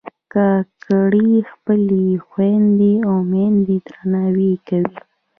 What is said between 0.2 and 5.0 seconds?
کاکړي خپلې خویندې او میندې درناوي کوي.